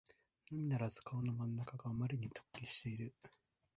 [0.51, 3.13] のみならず顔の真ん中があまりに突起している